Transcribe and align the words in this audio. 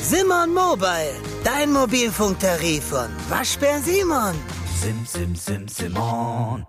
Simon 0.00 0.54
Mobile, 0.54 1.14
dein 1.44 1.72
Mobilfunktarif 1.72 2.84
von 2.84 3.08
Waschbär 3.28 3.80
Simon. 3.80 4.34
Sim, 4.80 5.04
sim, 5.04 5.34
sim, 5.34 5.68
Simon. 5.68 6.66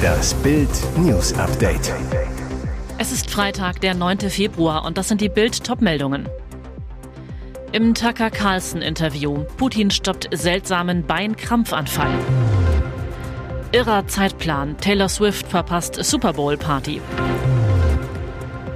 Das 0.00 0.34
Bild 0.34 0.68
News 0.98 1.32
Update. 1.34 1.92
Es 2.98 3.10
ist 3.10 3.30
Freitag, 3.30 3.80
der 3.80 3.94
9. 3.94 4.30
Februar 4.30 4.84
und 4.84 4.98
das 4.98 5.08
sind 5.08 5.20
die 5.20 5.28
Bild 5.28 5.64
Topmeldungen. 5.64 6.28
Im 7.72 7.94
Tucker 7.94 8.30
Carlson 8.30 8.82
Interview. 8.82 9.44
Putin 9.56 9.90
stoppt 9.90 10.28
seltsamen 10.32 11.06
Beinkrampfanfall. 11.06 12.12
Irrer 13.72 14.06
Zeitplan. 14.06 14.76
Taylor 14.76 15.08
Swift 15.08 15.46
verpasst 15.46 15.94
Super 16.04 16.34
Bowl 16.34 16.58
Party. 16.58 17.00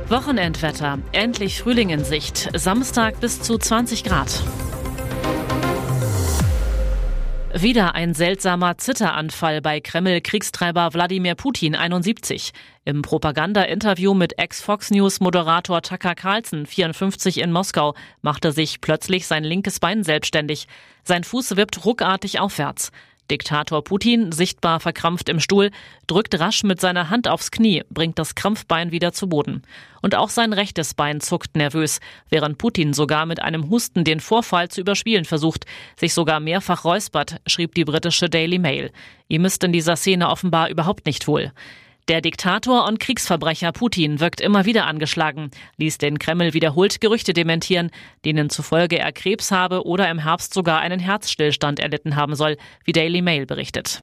Wochenendwetter. 0.08 1.00
Endlich 1.10 1.60
Frühling 1.60 1.90
in 1.90 2.04
Sicht. 2.04 2.48
Samstag 2.54 3.18
bis 3.20 3.42
zu 3.42 3.58
20 3.58 4.04
Grad. 4.04 4.40
Wieder 7.52 7.96
ein 7.96 8.14
seltsamer 8.14 8.78
Zitteranfall 8.78 9.60
bei 9.60 9.80
Kreml-Kriegstreiber 9.80 10.94
Wladimir 10.94 11.34
Putin 11.34 11.74
71. 11.74 12.52
Im 12.84 13.02
Propaganda-Interview 13.02 14.14
mit 14.14 14.38
Ex-Fox 14.38 14.92
News-Moderator 14.92 15.82
Tucker 15.82 16.14
Carlson 16.14 16.66
54 16.66 17.40
in 17.40 17.50
Moskau 17.50 17.94
machte 18.22 18.52
sich 18.52 18.80
plötzlich 18.80 19.26
sein 19.26 19.42
linkes 19.42 19.80
Bein 19.80 20.04
selbstständig. 20.04 20.68
Sein 21.02 21.24
Fuß 21.24 21.56
wippt 21.56 21.84
ruckartig 21.84 22.38
aufwärts. 22.38 22.92
Diktator 23.30 23.82
Putin, 23.82 24.32
sichtbar 24.32 24.80
verkrampft 24.80 25.28
im 25.28 25.40
Stuhl, 25.40 25.70
drückt 26.06 26.38
rasch 26.38 26.62
mit 26.62 26.80
seiner 26.80 27.10
Hand 27.10 27.28
aufs 27.28 27.50
Knie, 27.50 27.84
bringt 27.90 28.18
das 28.18 28.34
Krampfbein 28.34 28.92
wieder 28.92 29.12
zu 29.12 29.28
Boden. 29.28 29.62
Und 30.02 30.14
auch 30.14 30.28
sein 30.28 30.52
rechtes 30.52 30.94
Bein 30.94 31.20
zuckt 31.20 31.56
nervös, 31.56 32.00
während 32.28 32.58
Putin 32.58 32.92
sogar 32.92 33.26
mit 33.26 33.42
einem 33.42 33.70
Husten 33.70 34.04
den 34.04 34.20
Vorfall 34.20 34.68
zu 34.68 34.80
überspielen 34.80 35.24
versucht, 35.24 35.66
sich 35.96 36.14
sogar 36.14 36.40
mehrfach 36.40 36.84
räuspert, 36.84 37.40
schrieb 37.46 37.74
die 37.74 37.84
britische 37.84 38.28
Daily 38.28 38.58
Mail. 38.58 38.92
Ihm 39.28 39.44
ist 39.44 39.64
in 39.64 39.72
dieser 39.72 39.96
Szene 39.96 40.28
offenbar 40.28 40.68
überhaupt 40.68 41.06
nicht 41.06 41.26
wohl. 41.26 41.52
Der 42.08 42.20
Diktator 42.20 42.86
und 42.86 43.00
Kriegsverbrecher 43.00 43.72
Putin 43.72 44.20
wirkt 44.20 44.40
immer 44.40 44.64
wieder 44.64 44.86
angeschlagen, 44.86 45.50
ließ 45.76 45.98
den 45.98 46.20
Kreml 46.20 46.54
wiederholt 46.54 47.00
Gerüchte 47.00 47.32
dementieren, 47.32 47.90
denen 48.24 48.48
zufolge 48.48 48.96
er 48.96 49.10
Krebs 49.10 49.50
habe 49.50 49.84
oder 49.84 50.08
im 50.08 50.20
Herbst 50.20 50.54
sogar 50.54 50.78
einen 50.78 51.00
Herzstillstand 51.00 51.80
erlitten 51.80 52.14
haben 52.14 52.36
soll, 52.36 52.58
wie 52.84 52.92
Daily 52.92 53.22
Mail 53.22 53.44
berichtet. 53.44 54.02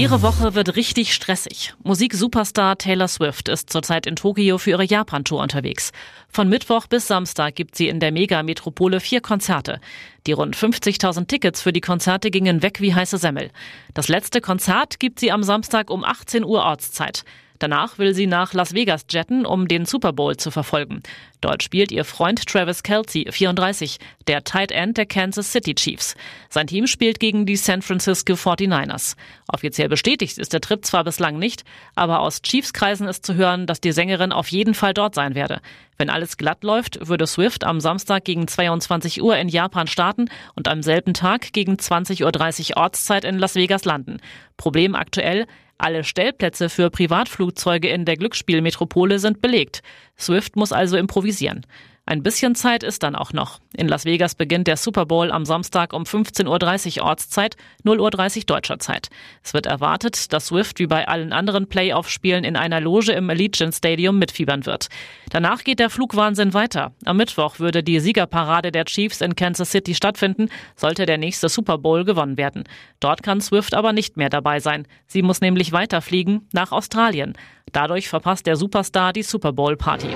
Ihre 0.00 0.22
Woche 0.22 0.54
wird 0.54 0.76
richtig 0.76 1.12
stressig. 1.12 1.74
Musik-Superstar 1.84 2.78
Taylor 2.78 3.06
Swift 3.06 3.50
ist 3.50 3.68
zurzeit 3.68 4.06
in 4.06 4.16
Tokio 4.16 4.56
für 4.56 4.70
ihre 4.70 4.82
Japan-Tour 4.82 5.42
unterwegs. 5.42 5.92
Von 6.30 6.48
Mittwoch 6.48 6.86
bis 6.86 7.06
Samstag 7.06 7.54
gibt 7.54 7.76
sie 7.76 7.88
in 7.88 8.00
der 8.00 8.10
Megametropole 8.10 9.00
vier 9.00 9.20
Konzerte. 9.20 9.78
Die 10.26 10.32
rund 10.32 10.56
50.000 10.56 11.26
Tickets 11.26 11.60
für 11.60 11.74
die 11.74 11.82
Konzerte 11.82 12.30
gingen 12.30 12.62
weg 12.62 12.80
wie 12.80 12.94
heiße 12.94 13.18
Semmel. 13.18 13.50
Das 13.92 14.08
letzte 14.08 14.40
Konzert 14.40 15.00
gibt 15.00 15.20
sie 15.20 15.32
am 15.32 15.42
Samstag 15.42 15.90
um 15.90 16.02
18 16.02 16.44
Uhr 16.44 16.62
Ortszeit. 16.62 17.22
Danach 17.60 17.98
will 17.98 18.14
sie 18.14 18.26
nach 18.26 18.54
Las 18.54 18.74
Vegas 18.74 19.04
jetten, 19.10 19.44
um 19.44 19.68
den 19.68 19.84
Super 19.84 20.14
Bowl 20.14 20.34
zu 20.36 20.50
verfolgen. 20.50 21.02
Dort 21.42 21.62
spielt 21.62 21.92
ihr 21.92 22.04
Freund 22.06 22.46
Travis 22.46 22.82
Kelsey, 22.82 23.30
34, 23.30 23.98
der 24.26 24.44
Tight 24.44 24.72
End 24.72 24.96
der 24.96 25.04
Kansas 25.04 25.52
City 25.52 25.74
Chiefs. 25.74 26.16
Sein 26.48 26.66
Team 26.66 26.86
spielt 26.86 27.20
gegen 27.20 27.44
die 27.44 27.56
San 27.56 27.82
Francisco 27.82 28.32
49ers. 28.32 29.14
Offiziell 29.46 29.90
bestätigt 29.90 30.38
ist 30.38 30.54
der 30.54 30.62
Trip 30.62 30.84
zwar 30.86 31.04
bislang 31.04 31.38
nicht, 31.38 31.64
aber 31.94 32.20
aus 32.20 32.40
Chiefs-Kreisen 32.40 33.06
ist 33.06 33.26
zu 33.26 33.34
hören, 33.34 33.66
dass 33.66 33.82
die 33.82 33.92
Sängerin 33.92 34.32
auf 34.32 34.48
jeden 34.48 34.72
Fall 34.72 34.94
dort 34.94 35.14
sein 35.14 35.34
werde. 35.34 35.60
Wenn 35.98 36.08
alles 36.08 36.38
glatt 36.38 36.64
läuft, 36.64 37.08
würde 37.08 37.26
Swift 37.26 37.64
am 37.64 37.78
Samstag 37.78 38.24
gegen 38.24 38.48
22 38.48 39.20
Uhr 39.22 39.36
in 39.36 39.50
Japan 39.50 39.86
starten 39.86 40.30
und 40.54 40.66
am 40.66 40.82
selben 40.82 41.12
Tag 41.12 41.52
gegen 41.52 41.74
20.30 41.74 42.70
Uhr 42.70 42.76
Ortszeit 42.78 43.24
in 43.24 43.38
Las 43.38 43.54
Vegas 43.54 43.84
landen. 43.84 44.18
Problem 44.56 44.94
aktuell, 44.94 45.46
alle 45.82 46.04
Stellplätze 46.04 46.68
für 46.68 46.90
Privatflugzeuge 46.90 47.88
in 47.88 48.04
der 48.04 48.16
Glücksspielmetropole 48.16 49.18
sind 49.18 49.40
belegt. 49.40 49.82
Swift 50.18 50.56
muss 50.56 50.72
also 50.72 50.96
improvisieren. 50.96 51.66
Ein 52.06 52.22
bisschen 52.24 52.56
Zeit 52.56 52.82
ist 52.82 53.02
dann 53.04 53.14
auch 53.14 53.32
noch. 53.32 53.60
In 53.76 53.86
Las 53.86 54.04
Vegas 54.04 54.34
beginnt 54.34 54.66
der 54.66 54.76
Super 54.76 55.06
Bowl 55.06 55.30
am 55.30 55.44
Samstag 55.44 55.92
um 55.92 56.02
15.30 56.02 56.98
Uhr 56.98 57.06
Ortszeit, 57.06 57.56
0.30 57.84 58.38
Uhr 58.38 58.44
deutscher 58.46 58.78
Zeit. 58.80 59.10
Es 59.44 59.54
wird 59.54 59.66
erwartet, 59.66 60.32
dass 60.32 60.46
Swift 60.46 60.80
wie 60.80 60.88
bei 60.88 61.06
allen 61.06 61.32
anderen 61.32 61.68
Playoff-Spielen 61.68 62.42
in 62.42 62.56
einer 62.56 62.80
Loge 62.80 63.12
im 63.12 63.30
Allegiant 63.30 63.74
Stadium 63.74 64.18
mitfiebern 64.18 64.66
wird. 64.66 64.88
Danach 65.30 65.62
geht 65.62 65.78
der 65.78 65.90
Flugwahnsinn 65.90 66.52
weiter. 66.52 66.92
Am 67.04 67.16
Mittwoch 67.16 67.60
würde 67.60 67.84
die 67.84 68.00
Siegerparade 68.00 68.72
der 68.72 68.86
Chiefs 68.86 69.20
in 69.20 69.36
Kansas 69.36 69.70
City 69.70 69.94
stattfinden, 69.94 70.48
sollte 70.74 71.06
der 71.06 71.18
nächste 71.18 71.48
Super 71.48 71.78
Bowl 71.78 72.04
gewonnen 72.04 72.36
werden. 72.36 72.64
Dort 72.98 73.22
kann 73.22 73.40
Swift 73.40 73.74
aber 73.74 73.92
nicht 73.92 74.16
mehr 74.16 74.30
dabei 74.30 74.58
sein. 74.58 74.88
Sie 75.06 75.22
muss 75.22 75.40
nämlich 75.40 75.70
weiterfliegen 75.70 76.48
nach 76.52 76.72
Australien. 76.72 77.34
Dadurch 77.72 78.08
verpasst 78.08 78.46
der 78.46 78.56
Superstar 78.56 79.12
die 79.12 79.22
Super 79.22 79.52
Bowl 79.52 79.76
Party. 79.76 80.08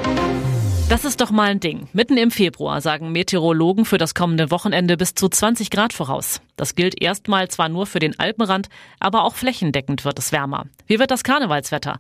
Das 0.90 1.06
ist 1.06 1.22
doch 1.22 1.30
mal 1.30 1.50
ein 1.50 1.60
Ding. 1.60 1.88
Mitten 1.94 2.18
im 2.18 2.30
Februar 2.30 2.82
sagen 2.82 3.10
Meteorologen 3.10 3.86
für 3.86 3.96
das 3.96 4.14
kommende 4.14 4.50
Wochenende 4.50 4.98
bis 4.98 5.14
zu 5.14 5.28
20 5.28 5.70
Grad 5.70 5.94
voraus. 5.94 6.42
Das 6.56 6.74
gilt 6.74 7.00
erstmal 7.00 7.48
zwar 7.48 7.70
nur 7.70 7.86
für 7.86 8.00
den 8.00 8.18
Alpenrand, 8.18 8.68
aber 9.00 9.24
auch 9.24 9.34
flächendeckend 9.34 10.04
wird 10.04 10.18
es 10.18 10.30
wärmer. 10.30 10.66
Wie 10.86 10.98
wird 10.98 11.10
das 11.10 11.24
Karnevalswetter? 11.24 11.98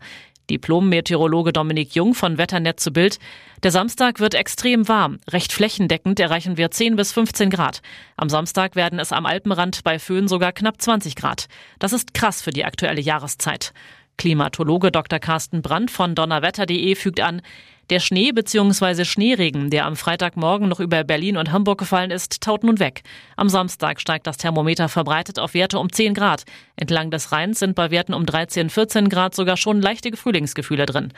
Diplom-Meteorologe 0.50 1.54
Dominik 1.54 1.94
Jung 1.94 2.14
von 2.14 2.36
Wetternet 2.36 2.78
zu 2.78 2.92
Bild. 2.92 3.18
Der 3.62 3.70
Samstag 3.70 4.20
wird 4.20 4.34
extrem 4.34 4.86
warm. 4.86 5.18
Recht 5.30 5.54
flächendeckend 5.54 6.20
erreichen 6.20 6.58
wir 6.58 6.70
10 6.70 6.96
bis 6.96 7.12
15 7.12 7.48
Grad. 7.48 7.80
Am 8.18 8.28
Samstag 8.28 8.76
werden 8.76 8.98
es 8.98 9.12
am 9.12 9.24
Alpenrand 9.24 9.82
bei 9.84 9.98
Föhn 9.98 10.28
sogar 10.28 10.52
knapp 10.52 10.82
20 10.82 11.16
Grad. 11.16 11.46
Das 11.78 11.94
ist 11.94 12.12
krass 12.12 12.42
für 12.42 12.50
die 12.50 12.66
aktuelle 12.66 13.00
Jahreszeit. 13.00 13.72
Klimatologe 14.16 14.92
Dr. 14.92 15.18
Carsten 15.18 15.62
Brandt 15.62 15.90
von 15.90 16.14
donnerwetter.de 16.14 16.94
fügt 16.94 17.20
an, 17.20 17.42
der 17.90 18.00
Schnee 18.00 18.32
bzw. 18.32 19.04
Schneeregen, 19.04 19.70
der 19.70 19.86
am 19.86 19.96
Freitagmorgen 19.96 20.68
noch 20.68 20.80
über 20.80 21.04
Berlin 21.04 21.36
und 21.36 21.52
Hamburg 21.52 21.78
gefallen 21.78 22.10
ist, 22.10 22.40
taut 22.40 22.64
nun 22.64 22.78
weg. 22.78 23.02
Am 23.36 23.48
Samstag 23.48 24.00
steigt 24.00 24.26
das 24.26 24.36
Thermometer 24.36 24.88
verbreitet 24.88 25.38
auf 25.38 25.54
Werte 25.54 25.78
um 25.78 25.92
10 25.92 26.14
Grad. 26.14 26.44
Entlang 26.76 27.10
des 27.10 27.32
Rheins 27.32 27.58
sind 27.58 27.74
bei 27.74 27.90
Werten 27.90 28.14
um 28.14 28.26
13, 28.26 28.70
14 28.70 29.08
Grad 29.08 29.34
sogar 29.34 29.56
schon 29.56 29.80
leichte 29.80 30.16
Frühlingsgefühle 30.16 30.86
drin. 30.86 31.12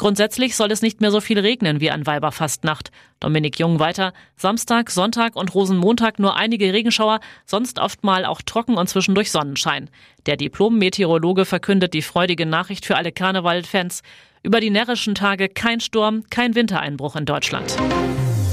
Grundsätzlich 0.00 0.56
soll 0.56 0.72
es 0.72 0.80
nicht 0.80 1.02
mehr 1.02 1.10
so 1.10 1.20
viel 1.20 1.38
regnen 1.38 1.82
wie 1.82 1.90
an 1.90 2.06
Weiberfastnacht. 2.06 2.90
Dominik 3.20 3.58
Jung 3.58 3.80
weiter. 3.80 4.14
Samstag, 4.34 4.90
Sonntag 4.90 5.36
und 5.36 5.54
Rosenmontag 5.54 6.18
nur 6.18 6.36
einige 6.36 6.72
Regenschauer, 6.72 7.20
sonst 7.44 7.78
oft 7.78 8.02
mal 8.02 8.24
auch 8.24 8.40
trocken 8.40 8.78
und 8.78 8.88
zwischendurch 8.88 9.30
Sonnenschein. 9.30 9.90
Der 10.24 10.38
Diplom-Meteorologe 10.38 11.44
verkündet 11.44 11.92
die 11.92 12.00
freudige 12.00 12.46
Nachricht 12.46 12.86
für 12.86 12.96
alle 12.96 13.12
Karnevalfans. 13.12 14.02
Über 14.42 14.60
die 14.60 14.70
närrischen 14.70 15.14
Tage 15.14 15.50
kein 15.50 15.80
Sturm, 15.80 16.24
kein 16.30 16.54
Wintereinbruch 16.54 17.14
in 17.14 17.26
Deutschland. 17.26 17.76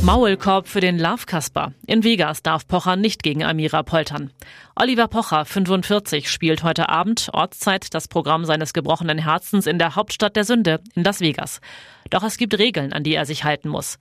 Maulkorb 0.02 0.68
für 0.68 0.81
den 0.81 1.00
Love 1.00 1.25
Kasper. 1.25 1.74
In 1.86 2.03
Vegas 2.03 2.44
darf 2.44 2.68
Pocher 2.68 2.98
nicht 2.98 3.24
gegen 3.24 3.44
Amira 3.44 3.84
poltern. 3.84 4.31
Oliver 4.75 5.08
Pocher, 5.08 5.46
45, 5.46 6.30
spielt 6.30 6.64
heute 6.64 6.90
Abend 6.90 7.30
Ortszeit 7.31 7.94
das 7.94 8.09
Programm 8.09 8.44
seines 8.44 8.74
gebrochenen 8.74 9.18
Herzens 9.18 9.66
in 9.66 9.80
der 9.80 9.96
Hauptstadt 9.96 10.36
der 10.36 10.44
Sünde, 10.44 10.81
in 10.94 11.03
Las 11.06 11.22
Vegas. 11.22 11.62
Doch 12.09 12.24
es 12.24 12.38
gibt 12.38 12.58
Regeln, 12.58 12.92
an 12.92 13.04
die 13.04 13.16
er 13.16 13.25
sich 13.25 13.46
halten 13.46 13.69
muss. 13.69 13.98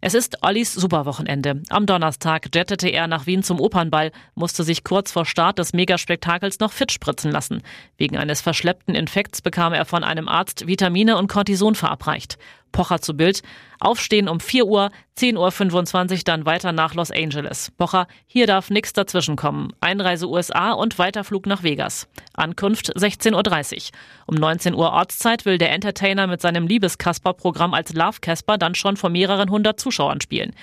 Es 0.00 0.14
ist 0.14 0.44
Ollis 0.44 0.72
Superwochenende. 0.74 1.62
Am 1.70 1.84
Donnerstag 1.84 2.54
jettete 2.54 2.88
er 2.88 3.08
nach 3.08 3.26
Wien 3.26 3.42
zum 3.42 3.58
Opernball, 3.60 4.12
musste 4.36 4.62
sich 4.62 4.84
kurz 4.84 5.10
vor 5.10 5.26
Start 5.26 5.58
des 5.58 5.72
Megaspektakels 5.72 6.60
noch 6.60 6.70
fit 6.70 6.92
spritzen 6.92 7.32
lassen. 7.32 7.62
Wegen 7.96 8.16
eines 8.16 8.40
verschleppten 8.40 8.94
Infekts 8.94 9.42
bekam 9.42 9.72
er 9.72 9.84
von 9.84 10.04
einem 10.04 10.28
Arzt 10.28 10.68
Vitamine 10.68 11.18
und 11.18 11.26
Cortison 11.26 11.74
verabreicht. 11.74 12.38
Pocher 12.72 13.00
zu 13.00 13.14
Bild. 13.14 13.42
Aufstehen 13.80 14.28
um 14.28 14.40
4 14.40 14.66
Uhr, 14.66 14.90
10.25 15.16 16.12
Uhr 16.12 16.18
dann 16.24 16.46
weiter 16.46 16.72
nach 16.72 16.94
Los 16.94 17.10
Angeles. 17.10 17.70
Pocher, 17.76 18.06
hier 18.26 18.46
darf 18.46 18.70
nichts 18.70 18.92
dazwischenkommen. 18.92 19.72
Einreise 19.80 20.28
USA 20.28 20.72
und 20.72 20.98
Weiterflug 20.98 21.46
nach 21.46 21.62
Vegas. 21.62 22.08
Ankunft 22.34 22.96
16.30 22.96 23.74
Uhr. 23.76 23.80
Um 24.26 24.34
19 24.36 24.74
Uhr 24.74 24.92
Ortszeit 24.92 25.44
will 25.44 25.58
der 25.58 25.72
Entertainer 25.72 26.26
mit 26.26 26.40
seinem 26.40 26.66
Liebeskasper-Programm 26.66 27.74
als 27.74 27.92
Love 27.92 28.18
Casper 28.20 28.58
dann 28.58 28.74
schon 28.74 28.96
vor 28.96 29.10
mehreren 29.10 29.50
hundert 29.50 29.78
Zuschauern 29.78 30.20
spielen. 30.20 30.54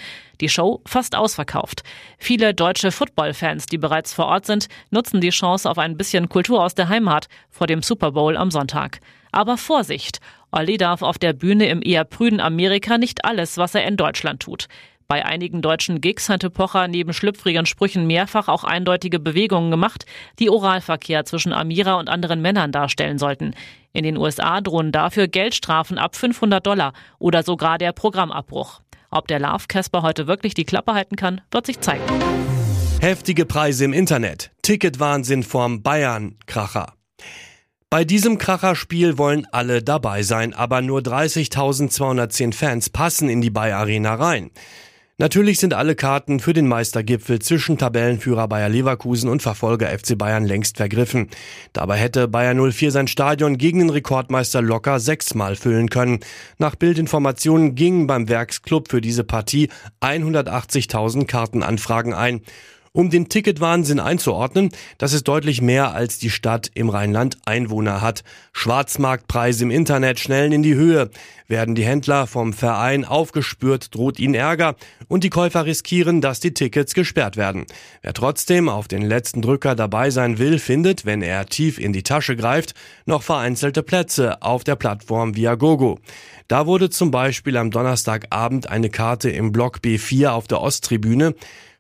Die 0.42 0.50
Show 0.50 0.82
fast 0.86 1.16
ausverkauft. 1.16 1.84
Viele 2.18 2.54
deutsche 2.54 2.92
Football-Fans, 2.92 3.68
die 3.68 3.78
bereits 3.78 4.14
vor 4.14 4.26
Ort 4.26 4.46
sind, 4.46 4.68
nutzen 4.90 5.22
die 5.22 5.30
Chance 5.30 5.70
auf 5.70 5.78
ein 5.78 5.98
bisschen 5.98 6.30
Kultur 6.30 6.64
aus 6.64 6.76
der 6.76 6.90
Heimat 6.90 7.28
vor 7.50 7.68
dem 7.68 7.82
Super 7.82 8.12
Bowl 8.12 8.36
am 8.36 8.52
Sonntag. 8.52 9.00
Aber 9.32 9.58
Vorsicht! 9.58 10.20
Olli 10.56 10.78
darf 10.78 11.02
auf 11.02 11.18
der 11.18 11.34
Bühne 11.34 11.68
im 11.68 11.82
eher 11.84 12.06
prüden 12.06 12.40
Amerika 12.40 12.98
nicht 12.98 13.26
alles, 13.26 13.58
was 13.58 13.76
er 13.76 13.86
in 13.86 13.98
Deutschland 13.98 14.42
tut. 14.42 14.68
Bei 15.06 15.26
einigen 15.26 15.62
deutschen 15.62 16.00
Gigs 16.00 16.30
hatte 16.30 16.50
Pocher 16.50 16.88
neben 16.88 17.12
schlüpfrigen 17.12 17.66
Sprüchen 17.66 18.08
mehrfach 18.08 18.48
auch 18.48 18.64
eindeutige 18.64 19.20
Bewegungen 19.20 19.70
gemacht, 19.70 20.06
die 20.40 20.50
Oralverkehr 20.50 21.26
zwischen 21.26 21.52
Amira 21.52 21.96
und 21.96 22.10
anderen 22.10 22.42
Männern 22.42 22.72
darstellen 22.72 23.18
sollten. 23.18 23.54
In 23.92 24.06
den 24.06 24.16
USA 24.16 24.62
drohen 24.62 24.94
dafür 24.94 25.28
Geldstrafen 25.28 25.98
ab 25.98 26.16
500 26.16 26.66
Dollar 26.66 26.94
oder 27.20 27.44
sogar 27.44 27.78
der 27.78 27.92
Programmabbruch. 27.92 28.80
Ob 29.12 29.28
der 29.28 29.40
Love 29.40 29.66
Casper 29.68 30.04
heute 30.04 30.26
wirklich 30.26 30.54
die 30.54 30.66
Klappe 30.66 30.94
halten 30.94 31.18
kann, 31.18 31.42
wird 31.52 31.66
sich 31.66 31.82
zeigen. 31.82 32.04
Heftige 33.02 33.46
Preise 33.46 33.84
im 33.84 33.94
Internet. 33.94 34.52
Ticketwahnsinn 34.62 35.44
vorm 35.44 35.84
Bayern-Kracher. 35.84 36.94
Bei 37.96 38.04
diesem 38.04 38.38
Kracherspiel 38.38 39.18
wollen 39.18 39.48
alle 39.54 39.82
dabei 39.82 40.22
sein, 40.22 40.54
aber 40.54 40.82
nur 40.82 41.00
30.210 41.00 42.54
Fans 42.54 42.90
passen 42.90 43.30
in 43.30 43.40
die 43.40 43.50
Bayer 43.50 43.78
Arena 43.78 44.16
rein. 44.16 44.52
Natürlich 45.18 45.62
sind 45.62 45.74
alle 45.74 45.96
Karten 45.96 46.42
für 46.42 46.52
den 46.52 46.68
Meistergipfel 46.68 47.40
zwischen 47.40 47.78
Tabellenführer 47.78 48.50
Bayer 48.50 48.68
Leverkusen 48.68 49.30
und 49.30 49.42
Verfolger 49.42 49.98
FC 49.98 50.18
Bayern 50.18 50.44
längst 50.44 50.76
vergriffen. 50.76 51.30
Dabei 51.72 51.96
hätte 51.96 52.28
Bayer 52.28 52.54
04 52.54 52.92
sein 52.92 53.08
Stadion 53.08 53.58
gegen 53.58 53.80
den 53.80 53.90
Rekordmeister 53.90 54.62
locker 54.62 55.00
sechsmal 55.00 55.56
füllen 55.56 55.90
können. 55.90 56.20
Nach 56.58 56.76
Bildinformationen 56.76 57.76
gingen 57.76 58.08
beim 58.08 58.28
Werksclub 58.28 58.92
für 58.92 59.00
diese 59.00 59.24
Partie 59.24 59.70
180.000 60.02 61.28
Kartenanfragen 61.28 62.14
ein. 62.14 62.42
Um 62.96 63.10
den 63.10 63.28
Ticketwahnsinn 63.28 64.00
einzuordnen, 64.00 64.70
das 64.98 65.12
ist 65.12 65.28
deutlich 65.28 65.62
mehr 65.62 65.94
als 65.94 66.18
die 66.18 66.30
Stadt 66.30 66.72
im 66.76 66.88
Rheinland 66.88 67.38
Einwohner 67.44 68.00
hat. 68.00 68.24
Schwarzmarktpreise 68.54 69.66
im 69.66 69.70
Internet 69.70 70.18
schnellen 70.18 70.54
in 70.54 70.64
die 70.64 70.76
Höhe. 70.76 71.10
Werden 71.50 71.76
die 71.76 71.84
Händler 71.84 72.26
vom 72.26 72.54
Verein 72.54 73.04
aufgespürt, 73.04 73.94
droht 73.94 74.18
ihnen 74.18 74.34
Ärger 74.34 74.78
und 75.10 75.26
die 75.26 75.30
Käufer 75.30 75.66
riskieren, 75.66 76.22
dass 76.22 76.40
die 76.40 76.54
Tickets 76.54 76.94
gesperrt 76.94 77.36
werden. 77.36 77.66
Wer 78.02 78.14
trotzdem 78.14 78.70
auf 78.70 78.88
den 78.88 79.02
letzten 79.02 79.42
Drücker 79.42 79.76
dabei 79.76 80.10
sein 80.10 80.38
will, 80.38 80.58
findet, 80.58 81.06
wenn 81.06 81.22
er 81.22 81.48
tief 81.48 81.80
in 81.80 81.92
die 81.92 82.04
Tasche 82.04 82.38
greift, 82.38 82.76
noch 83.06 83.24
vereinzelte 83.24 83.84
Plätze 83.84 84.42
auf 84.42 84.64
der 84.64 84.78
Plattform 84.78 85.36
Viagogo. 85.36 86.00
Da 86.48 86.66
wurde 86.66 86.90
zum 86.90 87.12
Beispiel 87.12 87.58
am 87.58 87.72
Donnerstagabend 87.72 88.70
eine 88.70 88.90
Karte 88.90 89.30
im 89.32 89.52
Block 89.52 89.80
B4 89.84 90.30
auf 90.30 90.48
der 90.48 90.62
Osttribüne 90.62 91.36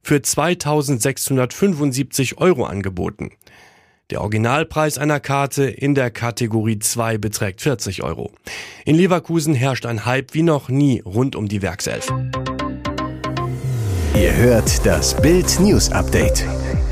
für 0.05 0.21
2675 0.21 2.37
Euro 2.37 2.65
angeboten. 2.65 3.31
Der 4.11 4.21
Originalpreis 4.21 4.99
einer 4.99 5.19
Karte 5.19 5.63
in 5.63 5.95
der 5.95 6.11
Kategorie 6.11 6.77
2 6.77 7.17
beträgt 7.17 7.61
40 7.61 8.03
Euro. 8.03 8.31
In 8.85 8.97
Leverkusen 8.97 9.55
herrscht 9.55 9.87
ein 9.87 10.05
Hype 10.05 10.35
wie 10.35 10.43
noch 10.43 10.69
nie 10.69 11.01
rund 11.03 11.35
um 11.35 11.47
die 11.47 11.63
Werkself. 11.63 12.13
Ihr 14.15 14.35
hört 14.35 14.85
das 14.85 15.19
Bild 15.19 15.59
News 15.59 15.91
Update 15.91 16.45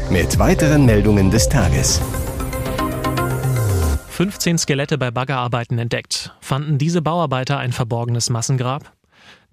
mit 0.10 0.40
weiteren 0.40 0.88
Meldungen 0.88 1.30
des 1.30 1.48
Tages. 1.48 2.02
15 4.10 4.58
Skelette 4.58 4.98
bei 4.98 5.12
Baggerarbeiten 5.12 5.78
entdeckt. 5.78 6.36
Fanden 6.42 6.80
diese 6.80 7.04
Bauarbeiter 7.04 7.60
ein 7.60 7.74
verborgenes 7.74 8.32
Massengrab? 8.32 8.92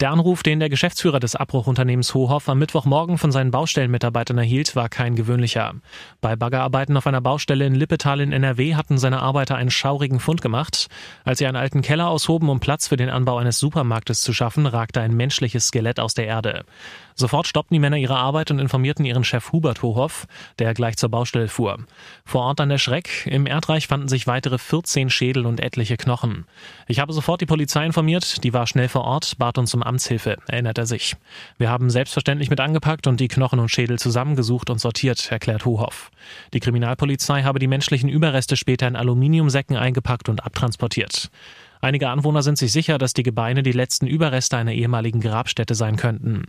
Der 0.00 0.12
Anruf, 0.12 0.42
den 0.42 0.60
der 0.60 0.70
Geschäftsführer 0.70 1.20
des 1.20 1.36
Abbruchunternehmens 1.36 2.14
Hohoff 2.14 2.48
am 2.48 2.58
Mittwochmorgen 2.58 3.18
von 3.18 3.32
seinen 3.32 3.50
Baustellenmitarbeitern 3.50 4.38
erhielt, 4.38 4.74
war 4.74 4.88
kein 4.88 5.14
gewöhnlicher. 5.14 5.74
Bei 6.22 6.36
Baggerarbeiten 6.36 6.96
auf 6.96 7.06
einer 7.06 7.20
Baustelle 7.20 7.66
in 7.66 7.74
Lippetal 7.74 8.22
in 8.22 8.32
NRW 8.32 8.76
hatten 8.76 8.96
seine 8.96 9.20
Arbeiter 9.20 9.56
einen 9.56 9.70
schaurigen 9.70 10.18
Fund 10.18 10.40
gemacht. 10.40 10.86
Als 11.24 11.38
sie 11.38 11.46
einen 11.46 11.58
alten 11.58 11.82
Keller 11.82 12.08
aushoben, 12.08 12.48
um 12.48 12.60
Platz 12.60 12.88
für 12.88 12.96
den 12.96 13.10
Anbau 13.10 13.36
eines 13.36 13.58
Supermarktes 13.58 14.22
zu 14.22 14.32
schaffen, 14.32 14.64
ragte 14.64 15.02
ein 15.02 15.14
menschliches 15.14 15.66
Skelett 15.66 16.00
aus 16.00 16.14
der 16.14 16.26
Erde. 16.26 16.64
Sofort 17.20 17.46
stoppten 17.46 17.74
die 17.74 17.80
Männer 17.80 17.98
ihre 17.98 18.16
Arbeit 18.16 18.50
und 18.50 18.58
informierten 18.60 19.04
ihren 19.04 19.24
Chef 19.24 19.52
Hubert 19.52 19.82
Hohoff, 19.82 20.26
der 20.58 20.72
gleich 20.72 20.96
zur 20.96 21.10
Baustelle 21.10 21.48
fuhr. 21.48 21.76
Vor 22.24 22.40
Ort 22.40 22.62
an 22.62 22.70
der 22.70 22.78
Schreck, 22.78 23.26
im 23.26 23.44
Erdreich 23.44 23.86
fanden 23.88 24.08
sich 24.08 24.26
weitere 24.26 24.56
14 24.56 25.10
Schädel 25.10 25.44
und 25.44 25.60
etliche 25.60 25.98
Knochen. 25.98 26.46
Ich 26.88 26.98
habe 26.98 27.12
sofort 27.12 27.42
die 27.42 27.46
Polizei 27.46 27.84
informiert, 27.84 28.42
die 28.42 28.54
war 28.54 28.66
schnell 28.66 28.88
vor 28.88 29.04
Ort, 29.04 29.36
bat 29.36 29.58
uns 29.58 29.74
um 29.74 29.82
Amtshilfe, 29.82 30.38
erinnert 30.48 30.78
er 30.78 30.86
sich. 30.86 31.14
Wir 31.58 31.68
haben 31.68 31.90
selbstverständlich 31.90 32.48
mit 32.48 32.58
angepackt 32.58 33.06
und 33.06 33.20
die 33.20 33.28
Knochen 33.28 33.58
und 33.58 33.68
Schädel 33.68 33.98
zusammengesucht 33.98 34.70
und 34.70 34.80
sortiert, 34.80 35.30
erklärt 35.30 35.66
Hohoff. 35.66 36.10
Die 36.54 36.60
Kriminalpolizei 36.60 37.42
habe 37.42 37.58
die 37.58 37.66
menschlichen 37.66 38.08
Überreste 38.08 38.56
später 38.56 38.88
in 38.88 38.96
Aluminiumsäcken 38.96 39.76
eingepackt 39.76 40.30
und 40.30 40.42
abtransportiert. 40.42 41.30
Einige 41.82 42.08
Anwohner 42.08 42.42
sind 42.42 42.58
sich 42.58 42.72
sicher, 42.72 42.98
dass 42.98 43.14
die 43.14 43.22
Gebeine 43.22 43.62
die 43.62 43.72
letzten 43.72 44.06
Überreste 44.06 44.56
einer 44.58 44.72
ehemaligen 44.72 45.20
Grabstätte 45.20 45.74
sein 45.74 45.96
könnten. 45.96 46.44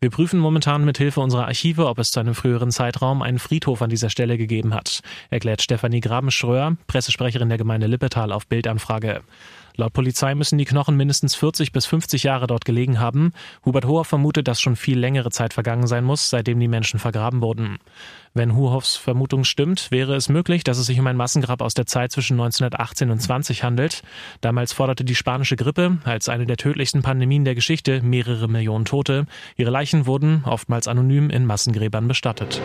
Wir 0.00 0.10
prüfen 0.10 0.40
momentan 0.40 0.84
mit 0.84 0.96
Hilfe 0.96 1.20
unserer 1.20 1.46
Archive, 1.46 1.86
ob 1.86 1.98
es 1.98 2.12
zu 2.12 2.20
einem 2.20 2.34
früheren 2.34 2.70
Zeitraum 2.70 3.20
einen 3.20 3.38
Friedhof 3.38 3.82
an 3.82 3.90
dieser 3.90 4.08
Stelle 4.08 4.38
gegeben 4.38 4.72
hat, 4.72 5.00
erklärt 5.28 5.60
Stefanie 5.60 6.00
Grabenschröer, 6.00 6.76
Pressesprecherin 6.86 7.50
der 7.50 7.58
Gemeinde 7.58 7.88
Lippetal 7.88 8.32
auf 8.32 8.46
Bildanfrage. 8.46 9.20
Laut 9.76 9.92
Polizei 9.92 10.34
müssen 10.34 10.58
die 10.58 10.64
Knochen 10.64 10.96
mindestens 10.96 11.34
40 11.34 11.72
bis 11.72 11.86
50 11.86 12.22
Jahre 12.24 12.46
dort 12.46 12.64
gelegen 12.64 13.00
haben. 13.00 13.32
Hubert 13.64 13.86
Hoher 13.86 14.04
vermutet, 14.04 14.48
dass 14.48 14.60
schon 14.60 14.76
viel 14.76 14.98
längere 14.98 15.30
Zeit 15.30 15.54
vergangen 15.54 15.86
sein 15.86 16.04
muss, 16.04 16.30
seitdem 16.30 16.60
die 16.60 16.68
Menschen 16.68 16.98
vergraben 17.00 17.40
wurden. 17.40 17.78
Wenn 18.32 18.54
Huhoffs 18.54 18.96
Vermutung 18.96 19.42
stimmt, 19.42 19.90
wäre 19.90 20.14
es 20.14 20.28
möglich, 20.28 20.62
dass 20.62 20.78
es 20.78 20.86
sich 20.86 21.00
um 21.00 21.06
ein 21.08 21.16
Massengrab 21.16 21.62
aus 21.62 21.74
der 21.74 21.86
Zeit 21.86 22.12
zwischen 22.12 22.34
1918 22.34 23.10
und 23.10 23.20
20 23.20 23.64
handelt. 23.64 24.02
Damals 24.40 24.72
forderte 24.72 25.04
die 25.04 25.16
spanische 25.16 25.56
Grippe, 25.56 25.98
als 26.04 26.28
eine 26.28 26.46
der 26.46 26.56
tödlichsten 26.56 27.02
Pandemien 27.02 27.44
der 27.44 27.56
Geschichte, 27.56 28.02
mehrere 28.02 28.46
Millionen 28.46 28.84
Tote. 28.84 29.26
Ihre 29.56 29.70
Leichen 29.70 30.06
wurden, 30.06 30.44
oftmals 30.44 30.86
anonym, 30.86 31.28
in 31.28 31.44
Massengräbern 31.44 32.06
bestattet. 32.06 32.60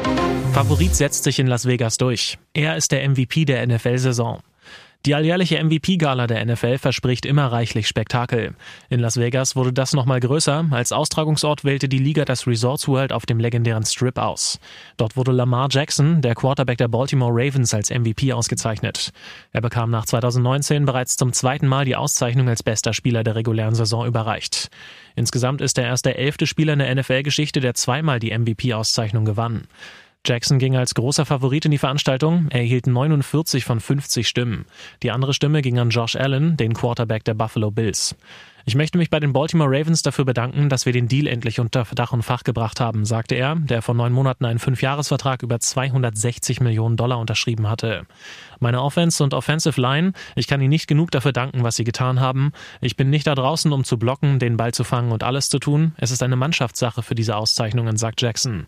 Favorit 0.53 0.95
setzt 0.95 1.23
sich 1.23 1.39
in 1.39 1.47
Las 1.47 1.65
Vegas 1.65 1.97
durch. 1.97 2.37
Er 2.53 2.77
ist 2.77 2.91
der 2.91 3.09
MVP 3.09 3.45
der 3.45 3.65
NFL-Saison. 3.65 4.41
Die 5.05 5.13
alljährliche 5.13 5.63
MVP-Gala 5.63 6.25
der 6.25 6.43
NFL 6.43 6.79
verspricht 6.79 7.27
immer 7.27 7.51
reichlich 7.51 7.87
Spektakel. 7.87 8.55
In 8.89 8.99
Las 8.99 9.17
Vegas 9.17 9.55
wurde 9.55 9.71
das 9.71 9.93
nochmal 9.93 10.19
größer. 10.19 10.65
Als 10.71 10.91
Austragungsort 10.91 11.63
wählte 11.63 11.87
die 11.87 11.99
Liga 11.99 12.25
das 12.25 12.47
Resorts 12.47 12.87
World 12.87 13.13
auf 13.13 13.27
dem 13.27 13.39
legendären 13.39 13.85
Strip 13.85 14.17
aus. 14.17 14.59
Dort 14.97 15.15
wurde 15.15 15.31
Lamar 15.31 15.67
Jackson, 15.69 16.21
der 16.21 16.33
Quarterback 16.33 16.79
der 16.79 16.87
Baltimore 16.87 17.31
Ravens, 17.31 17.75
als 17.75 17.91
MVP 17.91 18.33
ausgezeichnet. 18.33 19.11
Er 19.51 19.61
bekam 19.61 19.91
nach 19.91 20.05
2019 20.05 20.85
bereits 20.85 21.17
zum 21.17 21.33
zweiten 21.33 21.67
Mal 21.67 21.85
die 21.85 21.95
Auszeichnung 21.95 22.49
als 22.49 22.63
bester 22.63 22.93
Spieler 22.93 23.23
der 23.23 23.35
regulären 23.35 23.75
Saison 23.75 24.07
überreicht. 24.07 24.69
Insgesamt 25.15 25.61
ist 25.61 25.77
er 25.77 25.85
erst 25.85 26.07
der 26.07 26.17
elfte 26.17 26.47
Spieler 26.47 26.73
in 26.73 26.79
der 26.79 26.95
NFL-Geschichte, 26.95 27.59
der 27.59 27.75
zweimal 27.75 28.19
die 28.19 28.35
MVP-Auszeichnung 28.35 29.23
gewann. 29.23 29.67
Jackson 30.25 30.57
ging 30.57 30.75
als 30.75 30.95
großer 30.95 31.25
Favorit 31.25 31.65
in 31.65 31.71
die 31.71 31.77
Veranstaltung. 31.77 32.47
Er 32.49 32.61
erhielt 32.61 32.87
49 32.87 33.63
von 33.63 33.79
50 33.79 34.27
Stimmen. 34.27 34.65
Die 35.03 35.11
andere 35.11 35.33
Stimme 35.33 35.61
ging 35.61 35.77
an 35.77 35.91
Josh 35.91 36.15
Allen, 36.15 36.57
den 36.57 36.73
Quarterback 36.73 37.23
der 37.23 37.35
Buffalo 37.35 37.69
Bills. 37.69 38.15
Ich 38.67 38.73
möchte 38.73 38.97
mich 38.97 39.11
bei 39.11 39.19
den 39.19 39.31
Baltimore 39.31 39.69
Ravens 39.69 40.01
dafür 40.01 40.25
bedanken, 40.25 40.69
dass 40.69 40.87
wir 40.87 40.93
den 40.93 41.07
Deal 41.07 41.27
endlich 41.27 41.59
unter 41.59 41.85
Dach 41.93 42.13
und 42.13 42.23
Fach 42.23 42.43
gebracht 42.43 42.79
haben, 42.79 43.05
sagte 43.05 43.35
er, 43.35 43.55
der 43.55 43.83
vor 43.83 43.93
neun 43.93 44.11
Monaten 44.11 44.43
einen 44.43 44.57
Fünfjahresvertrag 44.57 45.43
über 45.43 45.59
260 45.59 46.61
Millionen 46.61 46.97
Dollar 46.97 47.19
unterschrieben 47.19 47.69
hatte. 47.69 48.07
Meine 48.59 48.81
Offense 48.81 49.23
und 49.23 49.35
Offensive 49.35 49.79
Line, 49.79 50.13
ich 50.35 50.47
kann 50.47 50.61
Ihnen 50.61 50.71
nicht 50.71 50.87
genug 50.87 51.11
dafür 51.11 51.31
danken, 51.31 51.61
was 51.61 51.75
Sie 51.75 51.83
getan 51.83 52.19
haben. 52.19 52.53
Ich 52.81 52.95
bin 52.95 53.11
nicht 53.11 53.27
da 53.27 53.35
draußen, 53.35 53.71
um 53.71 53.83
zu 53.83 53.99
blocken, 53.99 54.39
den 54.39 54.57
Ball 54.57 54.73
zu 54.73 54.83
fangen 54.83 55.11
und 55.11 55.23
alles 55.23 55.49
zu 55.49 55.59
tun. 55.59 55.93
Es 55.97 56.09
ist 56.09 56.23
eine 56.23 56.35
Mannschaftssache 56.35 57.03
für 57.03 57.13
diese 57.13 57.35
Auszeichnungen, 57.35 57.97
sagt 57.97 58.23
Jackson. 58.23 58.65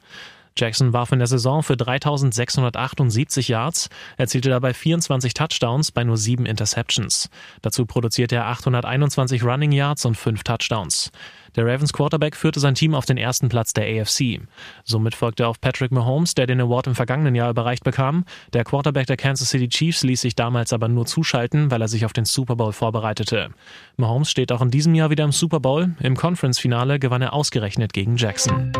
Jackson 0.57 0.93
warf 0.93 1.11
in 1.11 1.19
der 1.19 1.27
Saison 1.27 1.63
für 1.63 1.77
3678 1.77 3.47
Yards, 3.47 3.89
erzielte 4.17 4.49
dabei 4.49 4.73
24 4.73 5.33
Touchdowns 5.33 5.91
bei 5.91 6.03
nur 6.03 6.17
sieben 6.17 6.45
Interceptions. 6.45 7.29
Dazu 7.61 7.85
produzierte 7.85 8.35
er 8.35 8.47
821 8.47 9.43
Running 9.43 9.71
Yards 9.71 10.05
und 10.05 10.15
fünf 10.15 10.43
Touchdowns. 10.43 11.11
Der 11.55 11.65
Ravens 11.65 11.91
Quarterback 11.91 12.35
führte 12.35 12.59
sein 12.59 12.75
Team 12.75 12.93
auf 12.93 13.05
den 13.05 13.17
ersten 13.17 13.49
Platz 13.49 13.73
der 13.73 13.85
AFC. 13.85 14.41
Somit 14.83 15.15
folgte 15.15 15.43
er 15.43 15.49
auf 15.49 15.59
Patrick 15.59 15.91
Mahomes, 15.91 16.35
der 16.35 16.45
den 16.45 16.61
Award 16.61 16.87
im 16.87 16.95
vergangenen 16.95 17.33
Jahr 17.33 17.49
überreicht 17.49 17.83
bekam. 17.83 18.25
Der 18.53 18.63
Quarterback 18.63 19.07
der 19.07 19.17
Kansas 19.17 19.49
City 19.49 19.67
Chiefs 19.67 20.03
ließ 20.03 20.21
sich 20.21 20.35
damals 20.35 20.71
aber 20.71 20.87
nur 20.87 21.07
zuschalten, 21.07 21.71
weil 21.71 21.81
er 21.81 21.87
sich 21.87 22.05
auf 22.05 22.13
den 22.13 22.25
Super 22.25 22.55
Bowl 22.55 22.73
vorbereitete. 22.73 23.49
Mahomes 23.95 24.29
steht 24.29 24.51
auch 24.51 24.61
in 24.61 24.69
diesem 24.69 24.93
Jahr 24.93 25.09
wieder 25.09 25.23
im 25.23 25.31
Super 25.31 25.59
Bowl. 25.59 25.95
Im 25.99 26.15
Conference-Finale 26.15 26.99
gewann 26.99 27.23
er 27.23 27.33
ausgerechnet 27.33 27.91
gegen 27.91 28.17
Jackson. 28.17 28.71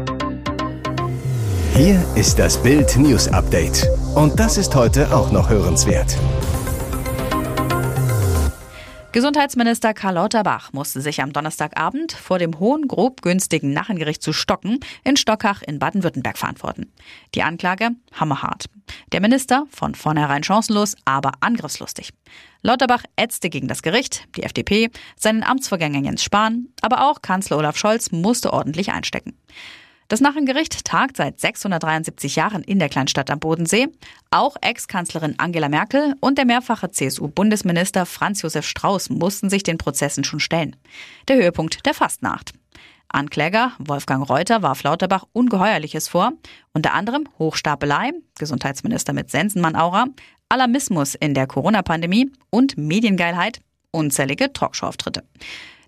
Hier 1.77 2.03
ist 2.15 2.39
das 2.39 2.57
Bild 2.63 2.98
News 2.98 3.27
Update. 3.27 3.88
Und 4.15 4.39
das 4.39 4.57
ist 4.57 4.74
heute 4.74 5.15
auch 5.15 5.31
noch 5.31 5.48
hörenswert. 5.48 6.17
Gesundheitsminister 9.12 9.93
Karl 9.93 10.15
Lauterbach 10.15 10.74
musste 10.74 11.01
sich 11.01 11.22
am 11.22 11.34
Donnerstagabend 11.34 12.13
vor 12.13 12.39
dem 12.39 12.60
hohen, 12.60 12.88
grob 12.88 13.22
günstigen 13.22 13.74
Nachengericht 13.74 14.24
zu 14.24 14.34
Stocken 14.34 14.79
in 15.03 15.17
Stockach 15.17 15.62
in 15.62 15.77
Baden-Württemberg 15.77 16.39
verantworten. 16.39 16.91
Die 17.36 17.43
Anklage 17.43 17.91
hammerhart. 18.12 18.65
Der 19.12 19.22
Minister 19.22 19.67
von 19.69 19.93
vornherein 19.93 20.43
chancenlos, 20.43 20.96
aber 21.05 21.34
angriffslustig. 21.41 22.10
Lauterbach 22.63 23.03
ätzte 23.17 23.51
gegen 23.51 23.67
das 23.67 23.84
Gericht, 23.84 24.27
die 24.36 24.41
FDP, 24.41 24.89
seinen 25.15 25.43
Amtsvorgänger 25.43 26.01
Jens 26.01 26.24
Spahn, 26.24 26.69
aber 26.81 27.07
auch 27.07 27.22
Kanzler 27.22 27.60
Olaf 27.60 27.77
Scholz 27.77 28.10
musste 28.12 28.51
ordentlich 28.51 28.91
einstecken. 28.91 29.38
Das 30.08 30.22
Nachengericht 30.22 30.86
tagt 30.86 31.18
seit 31.18 31.40
673 31.40 32.38
Jahren 32.38 32.64
in 32.64 32.80
der 32.80 32.88
Kleinstadt 32.88 33.30
am 33.30 33.40
Bodensee. 33.40 33.90
Auch 34.32 34.56
Ex-Kanzlerin 34.62 35.36
Angela 35.38 35.68
Merkel 35.68 36.16
und 36.22 36.38
der 36.38 36.46
mehrfache 36.46 36.90
CSU-Bundesminister 36.90 38.06
Franz 38.06 38.42
Josef 38.42 38.66
Strauß 38.66 39.10
mussten 39.10 39.50
sich 39.50 39.64
den 39.64 39.78
Prozessen 39.78 40.24
schon 40.24 40.40
stellen. 40.40 40.78
Der 41.28 41.36
Höhepunkt 41.36 41.86
der 41.86 41.94
Fastnacht. 41.94 42.54
Ankläger 43.10 43.74
Wolfgang 43.80 44.28
Reuter 44.30 44.62
warf 44.62 44.84
Lauterbach 44.84 45.26
Ungeheuerliches 45.34 46.08
vor, 46.08 46.32
unter 46.74 46.94
anderem 46.94 47.28
Hochstapelei, 47.38 48.12
Gesundheitsminister 48.38 49.12
mit 49.12 49.30
Sensenmann-Aura, 49.30 50.06
Alarmismus 50.50 51.16
in 51.16 51.34
der 51.34 51.48
Corona-Pandemie 51.48 52.32
und 52.50 52.78
Mediengeilheit, 52.78 53.60
unzählige 53.92 54.54
Talkshow-Auftritte. 54.54 55.24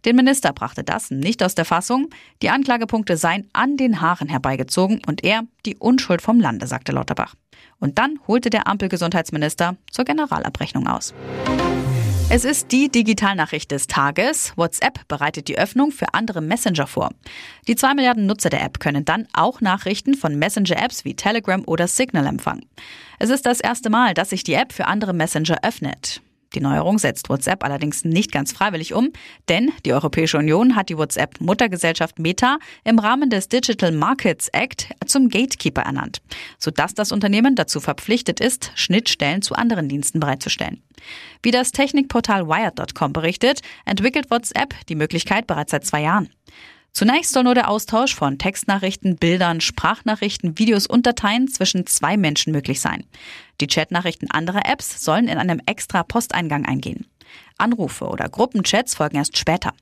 Den 0.06 0.16
Minister 0.16 0.54
brachte 0.54 0.84
das 0.84 1.12
nicht 1.12 1.44
aus 1.44 1.56
der 1.56 1.66
Fassung. 1.66 2.10
Die 2.42 2.50
Anklagepunkte 2.50 3.18
seien 3.18 3.50
an 3.54 3.78
den 3.78 4.02
Haaren 4.02 4.30
herbeigezogen 4.30 5.02
und 5.06 5.24
er 5.24 5.44
die 5.66 5.78
Unschuld 5.78 6.22
vom 6.22 6.40
Lande, 6.40 6.68
sagte 6.68 6.92
Lauterbach. 6.92 7.36
Und 7.80 7.98
dann 7.98 8.20
holte 8.28 8.50
der 8.50 8.68
Ampelgesundheitsminister 8.68 9.76
zur 9.92 10.06
Generalabrechnung 10.06 10.88
aus. 10.88 11.14
Es 12.32 12.46
ist 12.46 12.72
die 12.72 12.90
Digitalnachricht 12.90 13.72
des 13.72 13.88
Tages. 13.88 14.54
WhatsApp 14.56 15.08
bereitet 15.08 15.48
die 15.48 15.58
Öffnung 15.58 15.92
für 15.92 16.14
andere 16.14 16.42
Messenger 16.42 16.86
vor. 16.86 17.10
Die 17.68 17.76
zwei 17.76 17.96
Milliarden 17.96 18.28
Nutzer 18.28 18.52
der 18.52 18.62
App 18.62 18.80
können 18.80 19.04
dann 19.04 19.28
auch 19.34 19.62
Nachrichten 19.62 20.14
von 20.14 20.38
Messenger-Apps 20.38 21.06
wie 21.06 21.16
Telegram 21.16 21.64
oder 21.66 21.88
Signal 21.88 22.28
empfangen. 22.28 22.66
Es 23.18 23.32
ist 23.32 23.48
das 23.48 23.60
erste 23.60 23.90
Mal, 23.90 24.14
dass 24.14 24.30
sich 24.30 24.44
die 24.44 24.54
App 24.54 24.74
für 24.74 24.86
andere 24.86 25.14
Messenger 25.14 25.58
öffnet. 25.64 26.22
Die 26.54 26.62
Neuerung 26.62 26.98
setzt 26.98 27.30
WhatsApp 27.30 27.64
allerdings 27.64 28.04
nicht 28.04 28.32
ganz 28.32 28.52
freiwillig 28.52 28.94
um, 28.94 29.12
denn 29.50 29.72
die 29.86 29.94
Europäische 29.94 30.38
Union 30.38 30.76
hat 30.76 30.90
die 30.90 30.98
WhatsApp-Muttergesellschaft 30.98 32.20
Meta 32.20 32.58
im 32.84 33.00
Rahmen 33.00 33.30
des 33.30 33.50
Digital 33.50 33.92
Markets 33.92 34.48
Act 34.50 34.90
zum 35.06 35.30
Gatekeeper 35.30 35.82
ernannt, 35.82 36.22
sodass 36.58 36.94
das 36.94 37.12
Unternehmen 37.12 37.56
dazu 37.56 37.80
verpflichtet 37.80 38.40
ist, 38.40 38.72
Schnittstellen 38.76 39.42
zu 39.42 39.56
anderen 39.56 39.90
Diensten 39.90 40.20
bereitzustellen. 40.20 40.82
Wie 41.44 41.52
das 41.52 41.72
Technikportal 41.72 42.48
Wired.com 42.48 43.14
berichtet, 43.14 43.62
entwickelt 43.86 44.30
WhatsApp 44.32 44.74
die 44.88 44.96
Möglichkeit 44.96 45.48
bereits 45.48 45.72
seit 45.72 45.86
zwei 45.86 46.02
Jahren. 46.02 46.30
Zunächst 46.94 47.34
soll 47.34 47.44
nur 47.44 47.56
der 47.56 47.70
Austausch 47.70 48.16
von 48.16 48.38
Textnachrichten, 48.38 49.16
Bildern, 49.16 49.62
Sprachnachrichten, 49.62 50.58
Videos 50.58 50.88
und 50.88 51.06
Dateien 51.06 51.48
zwischen 51.48 51.86
zwei 51.86 52.18
Menschen 52.18 52.52
möglich 52.52 52.82
sein. 52.82 53.06
Die 53.62 53.68
Chatnachrichten 53.68 54.30
anderer 54.32 54.66
Apps 54.66 55.04
sollen 55.04 55.28
in 55.28 55.38
einem 55.38 55.62
extra 55.66 56.04
Posteingang 56.04 56.66
eingehen. 56.66 57.06
Anrufe 57.58 58.08
oder 58.08 58.30
Gruppenchats 58.30 58.96
folgen 58.96 59.18
erst 59.18 59.38
später. 59.38 59.74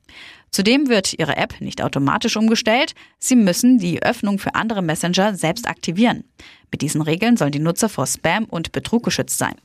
Zudem 0.51 0.89
wird 0.89 1.13
Ihre 1.13 1.37
App 1.37 1.61
nicht 1.61 1.81
automatisch 1.81 2.35
umgestellt. 2.35 2.93
Sie 3.19 3.35
müssen 3.35 3.77
die 3.77 4.01
Öffnung 4.01 4.39
für 4.39 4.55
andere 4.55 4.81
Messenger 4.81 5.35
selbst 5.35 5.67
aktivieren. 5.67 6.23
Mit 6.71 6.81
diesen 6.81 7.01
Regeln 7.01 7.37
sollen 7.37 7.51
die 7.51 7.59
Nutzer 7.59 7.89
vor 7.89 8.07
Spam 8.07 8.45
und 8.45 8.71
Betrug 8.71 9.03
geschützt 9.03 9.37
sein. 9.37 9.55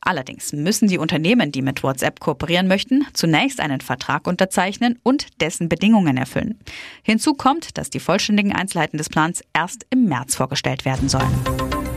Allerdings 0.00 0.52
müssen 0.52 0.88
die 0.88 0.98
Unternehmen, 0.98 1.52
die 1.52 1.62
mit 1.62 1.82
WhatsApp 1.82 2.20
kooperieren 2.20 2.68
möchten, 2.68 3.06
zunächst 3.12 3.60
einen 3.60 3.80
Vertrag 3.80 4.26
unterzeichnen 4.26 4.98
und 5.02 5.40
dessen 5.40 5.68
Bedingungen 5.68 6.16
erfüllen. 6.16 6.58
Hinzu 7.02 7.34
kommt, 7.34 7.76
dass 7.78 7.90
die 7.90 8.00
vollständigen 8.00 8.54
Einzelheiten 8.54 8.98
des 8.98 9.08
Plans 9.08 9.42
erst 9.52 9.86
im 9.90 10.04
März 10.04 10.36
vorgestellt 10.36 10.84
werden 10.84 11.08
sollen. 11.08 11.87